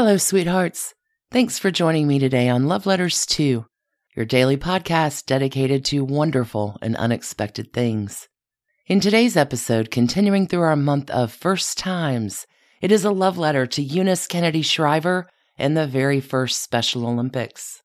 [0.00, 0.94] Hello, sweethearts.
[1.32, 3.66] Thanks for joining me today on Love Letters 2,
[4.14, 8.28] your daily podcast dedicated to wonderful and unexpected things.
[8.86, 12.46] In today's episode, continuing through our month of first times,
[12.80, 17.82] it is a love letter to Eunice Kennedy Shriver and the very first Special Olympics.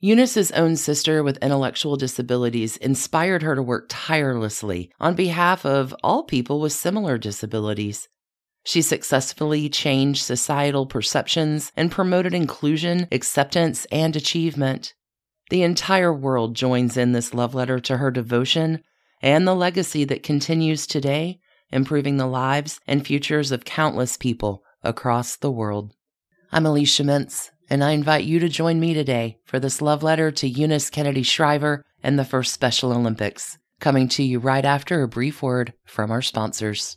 [0.00, 6.24] Eunice's own sister with intellectual disabilities inspired her to work tirelessly on behalf of all
[6.24, 8.08] people with similar disabilities.
[8.64, 14.94] She successfully changed societal perceptions and promoted inclusion, acceptance, and achievement.
[15.50, 18.82] The entire world joins in this love letter to her devotion
[19.20, 21.40] and the legacy that continues today,
[21.70, 25.92] improving the lives and futures of countless people across the world.
[26.50, 30.30] I'm Alicia Mintz, and I invite you to join me today for this love letter
[30.30, 35.08] to Eunice Kennedy Shriver and the first Special Olympics, coming to you right after a
[35.08, 36.96] brief word from our sponsors.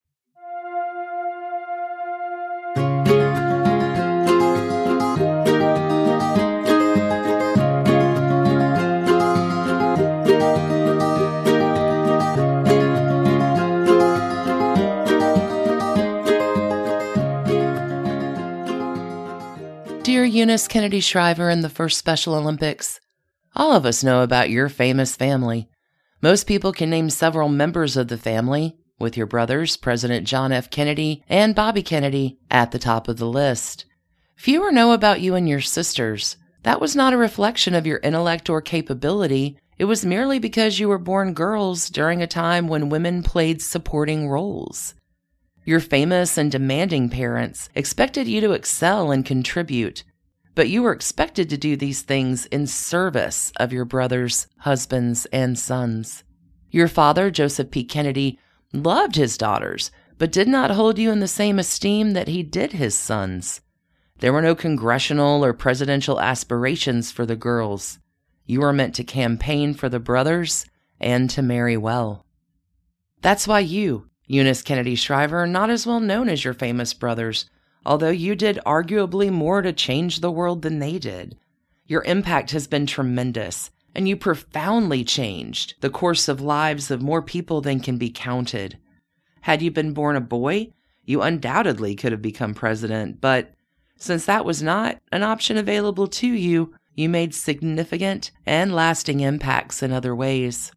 [20.03, 22.99] Dear Eunice Kennedy Shriver and the first Special Olympics,
[23.55, 25.69] all of us know about your famous family.
[26.23, 30.71] Most people can name several members of the family, with your brothers, President John F.
[30.71, 33.85] Kennedy and Bobby Kennedy, at the top of the list.
[34.35, 36.35] Fewer know about you and your sisters.
[36.63, 39.59] That was not a reflection of your intellect or capability.
[39.77, 44.29] It was merely because you were born girls during a time when women played supporting
[44.29, 44.95] roles.
[45.71, 50.03] Your famous and demanding parents expected you to excel and contribute,
[50.53, 55.57] but you were expected to do these things in service of your brothers, husbands, and
[55.57, 56.25] sons.
[56.71, 57.85] Your father, Joseph P.
[57.85, 58.37] Kennedy,
[58.73, 62.73] loved his daughters, but did not hold you in the same esteem that he did
[62.73, 63.61] his sons.
[64.19, 67.97] There were no congressional or presidential aspirations for the girls.
[68.45, 70.65] You were meant to campaign for the brothers
[70.99, 72.25] and to marry well.
[73.21, 77.49] That's why you, Eunice Kennedy Shriver, not as well known as your famous brothers,
[77.85, 81.37] although you did arguably more to change the world than they did.
[81.85, 87.21] Your impact has been tremendous, and you profoundly changed the course of lives of more
[87.21, 88.77] people than can be counted.
[89.41, 90.71] Had you been born a boy,
[91.03, 93.53] you undoubtedly could have become president, but
[93.97, 99.83] since that was not an option available to you, you made significant and lasting impacts
[99.83, 100.71] in other ways.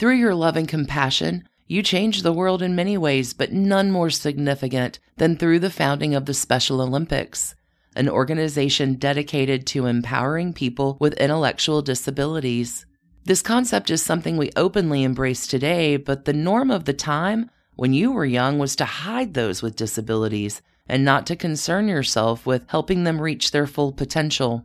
[0.00, 4.10] Through your love and compassion, you changed the world in many ways, but none more
[4.10, 7.54] significant than through the founding of the Special Olympics,
[7.96, 12.86] an organization dedicated to empowering people with intellectual disabilities.
[13.24, 17.92] This concept is something we openly embrace today, but the norm of the time when
[17.92, 22.64] you were young was to hide those with disabilities and not to concern yourself with
[22.68, 24.64] helping them reach their full potential.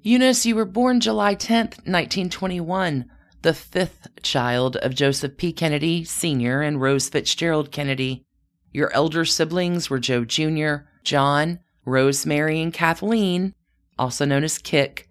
[0.00, 3.04] Eunice, you were born July 10th, 1921
[3.44, 5.52] the fifth child of Joseph P.
[5.52, 6.62] Kennedy Sr.
[6.62, 8.24] and Rose Fitzgerald Kennedy.
[8.72, 13.54] Your elder siblings were Joe Jr., John, Rosemary, and Kathleen,
[13.98, 15.10] also known as Kick.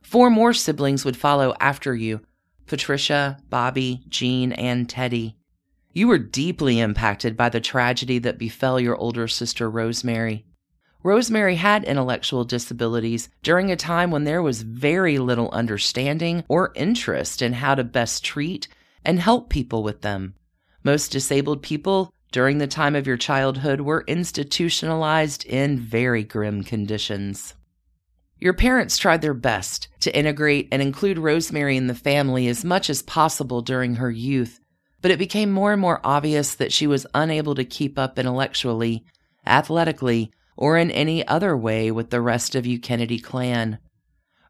[0.00, 2.22] Four more siblings would follow after you
[2.66, 5.36] Patricia, Bobby, Jean, and Teddy.
[5.92, 10.46] You were deeply impacted by the tragedy that befell your older sister Rosemary.
[11.04, 17.42] Rosemary had intellectual disabilities during a time when there was very little understanding or interest
[17.42, 18.68] in how to best treat
[19.04, 20.34] and help people with them.
[20.82, 27.52] Most disabled people during the time of your childhood were institutionalized in very grim conditions.
[28.40, 32.88] Your parents tried their best to integrate and include Rosemary in the family as much
[32.88, 34.58] as possible during her youth,
[35.02, 39.04] but it became more and more obvious that she was unable to keep up intellectually,
[39.46, 43.78] athletically, or in any other way with the rest of you Kennedy clan.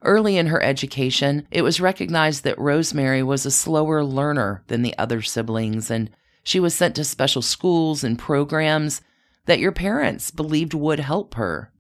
[0.03, 4.97] Early in her education, it was recognized that Rosemary was a slower learner than the
[4.99, 6.11] other siblings, and
[6.43, 9.01] she was sent to special schools and programs
[9.47, 11.73] that your parents believed would help her.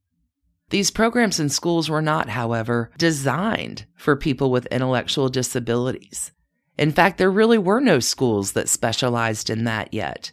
[0.70, 6.32] These programs and schools were not, however, designed for people with intellectual disabilities.
[6.78, 10.32] In fact, there really were no schools that specialized in that yet.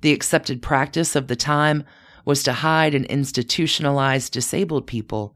[0.00, 1.84] The accepted practice of the time
[2.26, 5.34] was to hide and institutionalize disabled people.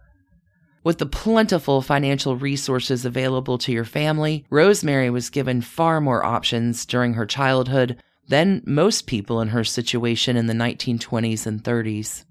[0.84, 6.84] With the plentiful financial resources available to your family, Rosemary was given far more options
[6.84, 12.24] during her childhood than most people in her situation in the 1920s and 30s.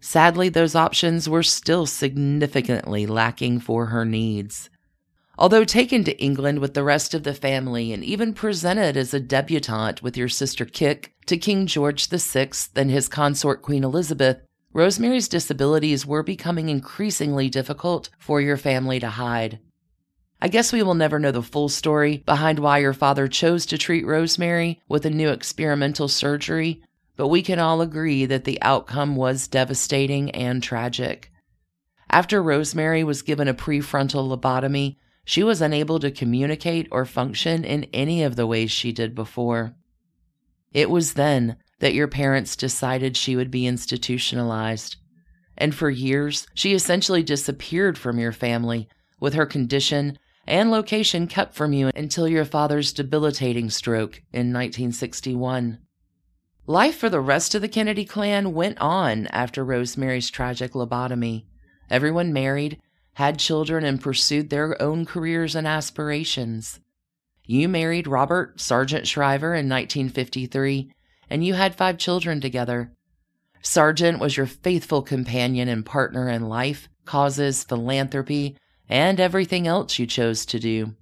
[0.00, 4.68] Sadly, those options were still significantly lacking for her needs.
[5.36, 9.20] Although taken to England with the rest of the family and even presented as a
[9.20, 14.38] debutante with your sister Kick to King George VI and his consort Queen Elizabeth,
[14.72, 19.58] Rosemary's disabilities were becoming increasingly difficult for your family to hide.
[20.40, 23.78] I guess we will never know the full story behind why your father chose to
[23.78, 26.82] treat Rosemary with a new experimental surgery,
[27.16, 31.32] but we can all agree that the outcome was devastating and tragic.
[32.10, 37.84] After Rosemary was given a prefrontal lobotomy, she was unable to communicate or function in
[37.92, 39.74] any of the ways she did before.
[40.72, 44.96] It was then that your parents decided she would be institutionalized.
[45.56, 48.88] And for years, she essentially disappeared from your family,
[49.20, 55.78] with her condition and location kept from you until your father's debilitating stroke in 1961.
[56.66, 61.44] Life for the rest of the Kennedy clan went on after Rosemary's tragic lobotomy.
[61.90, 62.80] Everyone married,
[63.14, 66.80] had children, and pursued their own careers and aspirations.
[67.46, 70.90] You married Robert Sargent Shriver in 1953,
[71.30, 72.92] and you had five children together.
[73.62, 78.56] Sargent was your faithful companion and partner in life, causes, philanthropy,
[78.88, 80.94] and everything else you chose to do.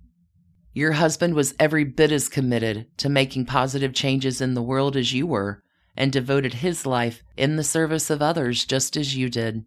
[0.73, 5.13] Your husband was every bit as committed to making positive changes in the world as
[5.13, 5.63] you were,
[5.97, 9.65] and devoted his life in the service of others just as you did.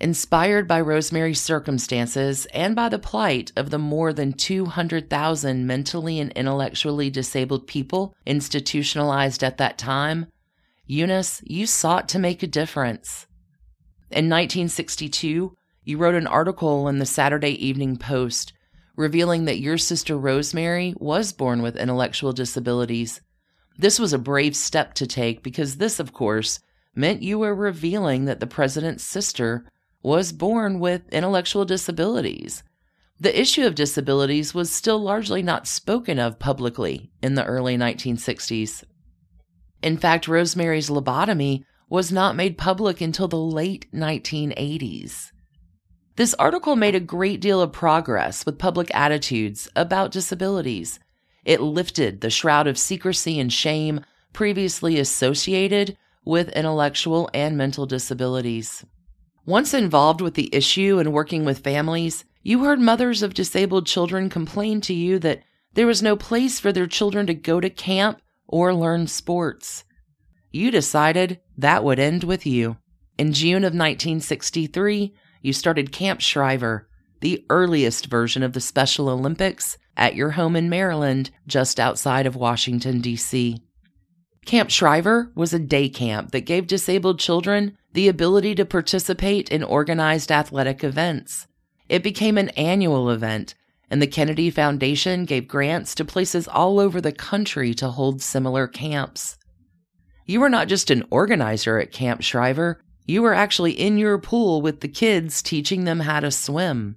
[0.00, 6.30] Inspired by Rosemary's circumstances and by the plight of the more than 200,000 mentally and
[6.32, 10.26] intellectually disabled people institutionalized at that time,
[10.86, 13.26] Eunice, you sought to make a difference.
[14.10, 18.52] In 1962, you wrote an article in the Saturday Evening Post
[18.94, 23.20] revealing that your sister Rosemary was born with intellectual disabilities.
[23.76, 26.60] This was a brave step to take because this, of course,
[26.94, 29.64] meant you were revealing that the president's sister
[30.02, 32.62] was born with intellectual disabilities.
[33.20, 38.84] The issue of disabilities was still largely not spoken of publicly in the early 1960s.
[39.82, 45.32] In fact, Rosemary's lobotomy was not made public until the late 1980s.
[46.16, 50.98] This article made a great deal of progress with public attitudes about disabilities.
[51.44, 54.00] It lifted the shroud of secrecy and shame
[54.32, 58.84] previously associated with intellectual and mental disabilities.
[59.48, 64.28] Once involved with the issue and working with families, you heard mothers of disabled children
[64.28, 65.40] complain to you that
[65.72, 69.84] there was no place for their children to go to camp or learn sports.
[70.52, 72.76] You decided that would end with you.
[73.16, 76.86] In June of 1963, you started Camp Shriver,
[77.22, 82.36] the earliest version of the Special Olympics, at your home in Maryland, just outside of
[82.36, 83.62] Washington, D.C.
[84.48, 89.62] Camp Shriver was a day camp that gave disabled children the ability to participate in
[89.62, 91.46] organized athletic events.
[91.90, 93.54] It became an annual event,
[93.90, 98.66] and the Kennedy Foundation gave grants to places all over the country to hold similar
[98.66, 99.36] camps.
[100.24, 104.62] You were not just an organizer at Camp Shriver, you were actually in your pool
[104.62, 106.96] with the kids teaching them how to swim.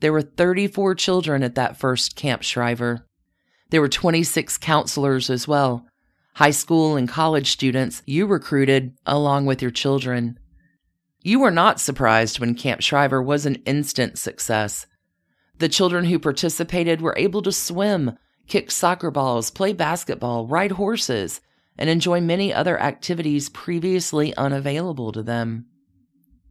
[0.00, 3.04] There were 34 children at that first Camp Shriver.
[3.68, 5.84] There were 26 counselors as well,
[6.40, 10.38] high school and college students you recruited along with your children.
[11.22, 14.86] You were not surprised when Camp Shriver was an instant success.
[15.58, 18.16] The children who participated were able to swim,
[18.46, 21.42] kick soccer balls, play basketball, ride horses,
[21.76, 25.66] and enjoy many other activities previously unavailable to them.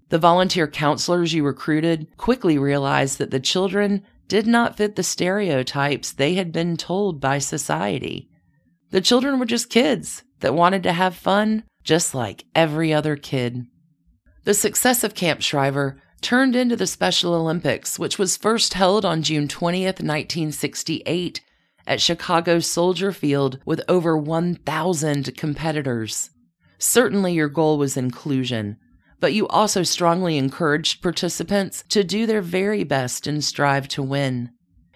[0.09, 6.11] The volunteer counselors you recruited quickly realized that the children did not fit the stereotypes
[6.11, 8.28] they had been told by society.
[8.91, 13.65] The children were just kids that wanted to have fun just like every other kid.
[14.43, 19.23] The success of Camp Shriver turned into the Special Olympics, which was first held on
[19.23, 21.41] June 20th, 1968,
[21.87, 26.29] at Chicago Soldier Field with over 1,000 competitors.
[26.77, 28.77] Certainly, your goal was inclusion,
[29.19, 34.51] but you also strongly encouraged participants to do their very best and strive to win.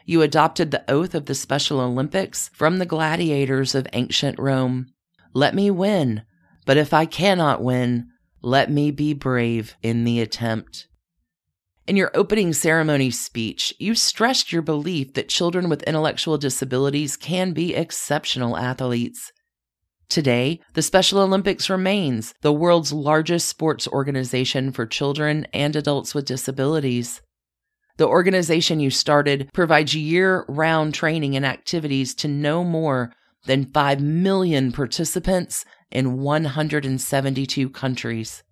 [0.06, 4.88] You adopted the oath of the Special Olympics from the gladiators of ancient Rome.
[5.34, 6.24] Let me win,
[6.66, 8.10] but if I cannot win,
[8.42, 10.88] let me be brave in the attempt.
[11.88, 17.52] In your opening ceremony speech, you stressed your belief that children with intellectual disabilities can
[17.52, 19.32] be exceptional athletes.
[20.10, 26.26] Today, the Special Olympics remains the world's largest sports organization for children and adults with
[26.26, 27.22] disabilities.
[27.98, 33.14] The organization you started provides year round training and activities to no more
[33.46, 38.44] than 5 million participants in 172 countries.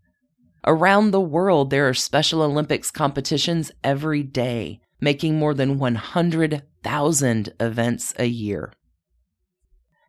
[0.65, 8.13] Around the world, there are Special Olympics competitions every day, making more than 100,000 events
[8.19, 8.74] a year.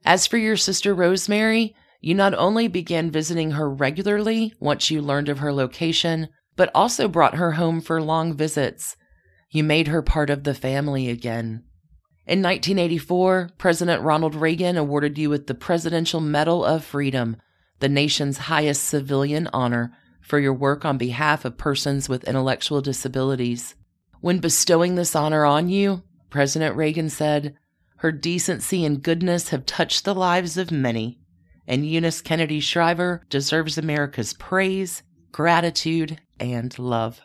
[0.05, 5.31] As for your sister Rosemary, you not only began visiting her regularly once you learned
[5.31, 8.97] of her location, but also brought her home for long visits.
[9.53, 11.63] You made her part of the family again.
[12.27, 17.37] In 1984, President Ronald Reagan awarded you with the Presidential Medal of Freedom,
[17.79, 23.75] the nation's highest civilian honor for your work on behalf of persons with intellectual disabilities.
[24.23, 27.55] When bestowing this honor on you, President Reagan said,
[27.97, 31.19] Her decency and goodness have touched the lives of many,
[31.67, 37.21] and Eunice Kennedy Shriver deserves America's praise, gratitude, and love.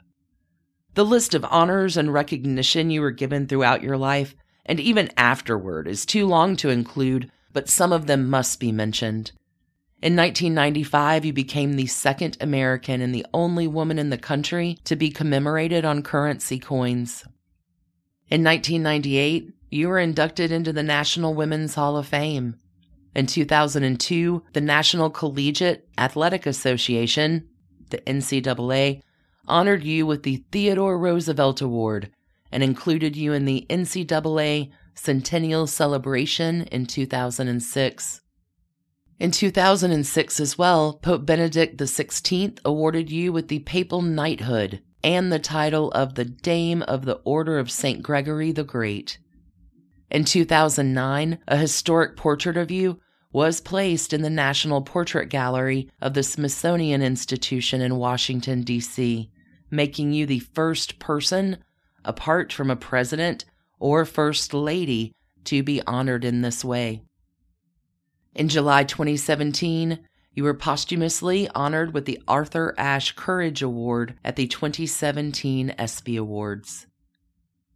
[0.97, 4.33] The list of honors and recognition you were given throughout your life,
[4.65, 9.31] and even afterward, is too long to include, but some of them must be mentioned.
[10.01, 14.95] In 1995, you became the second American and the only woman in the country to
[14.95, 17.23] be commemorated on currency coins.
[18.31, 22.55] In 1998, you were inducted into the National Women's Hall of Fame.
[23.13, 27.47] In 2002, the National Collegiate Athletic Association,
[27.91, 29.03] the NCAA,
[29.47, 32.11] honored you with the Theodore Roosevelt Award
[32.51, 38.21] and included you in the NCAA Centennial Celebration in 2006.
[39.19, 45.39] In 2006 as well, Pope Benedict XVI awarded you with the papal knighthood and the
[45.39, 48.03] title of the Dame of the Order of St.
[48.03, 49.17] Gregory the Great.
[50.09, 52.99] In 2009, a historic portrait of you
[53.33, 59.29] was placed in the National Portrait Gallery of the Smithsonian Institution in Washington, D.C.,
[59.69, 61.57] making you the first person,
[62.03, 63.45] apart from a president
[63.79, 67.01] or first lady, to be honored in this way.
[68.35, 69.99] In July 2017,
[70.33, 76.85] you were posthumously honored with the Arthur Ashe Courage Award at the 2017 ESPY Awards.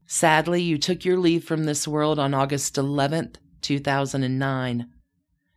[0.05, 4.87] Sadly, you took your leave from this world on August 11th, 2009.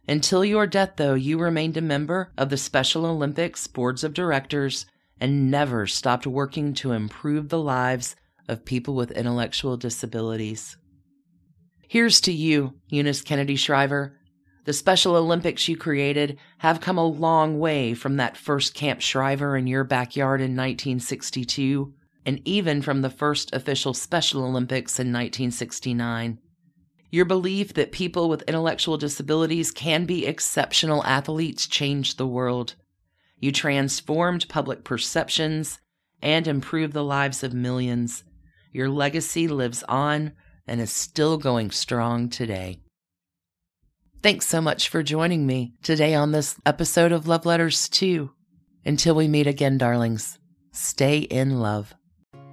[0.08, 4.86] Until your death, though, you remained a member of the Special Olympics boards of directors
[5.24, 8.14] and never stopped working to improve the lives
[8.46, 10.76] of people with intellectual disabilities.
[11.88, 14.18] Here's to you, Eunice Kennedy Shriver,
[14.66, 19.56] the Special Olympics you created have come a long way from that first Camp Shriver
[19.56, 21.94] in your backyard in 1962,
[22.26, 26.38] and even from the first official Special Olympics in 1969.
[27.10, 32.74] Your belief that people with intellectual disabilities can be exceptional athletes changed the world.
[33.38, 35.80] You transformed public perceptions
[36.22, 38.24] and improved the lives of millions.
[38.72, 40.32] Your legacy lives on
[40.66, 42.80] and is still going strong today.
[44.22, 48.30] Thanks so much for joining me today on this episode of Love Letters 2.
[48.86, 50.38] Until we meet again, darlings,
[50.72, 51.94] stay in love.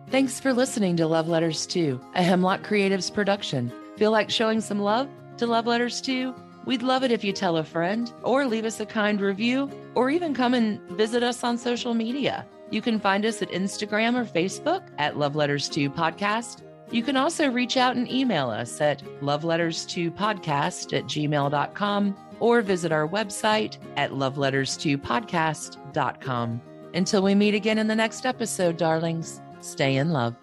[0.10, 3.72] Thanks for listening to Love Letters 2, a Hemlock Creatives production.
[3.96, 5.08] Feel like showing some love
[5.38, 6.36] to Love Letters 2?
[6.65, 10.10] We'd love it if you tell a friend or leave us a kind review or
[10.10, 12.46] even come and visit us on social media.
[12.70, 17.15] You can find us at Instagram or Facebook at Love Letters 2 Podcast you can
[17.15, 24.12] also reach out and email us at loveletters2podcast at gmail.com or visit our website at
[24.12, 26.62] loveletters2podcast.com.
[26.94, 30.36] Until we meet again in the next episode, darlings, stay in love.